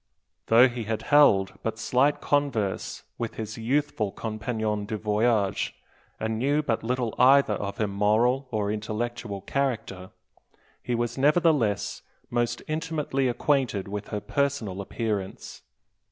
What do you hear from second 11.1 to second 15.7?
nevertheless most intimately acquainted with her personal appearance.